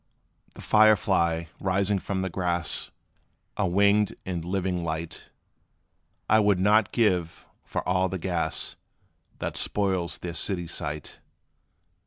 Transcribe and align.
The 0.55 0.61
fire 0.63 0.95
fly, 0.95 1.47
rising 1.59 1.99
from 1.99 2.23
the 2.23 2.29
grass 2.31 2.89
A 3.55 3.67
winged 3.67 4.15
and 4.25 4.43
living 4.43 4.83
light, 4.83 5.25
I 6.27 6.39
would 6.39 6.59
not 6.59 6.91
give 6.91 7.45
for 7.63 7.87
all 7.87 8.09
the 8.09 8.17
gas, 8.17 8.77
That 9.37 9.57
spoils 9.57 10.17
their 10.17 10.33
city 10.33 10.65
sight. 10.65 11.19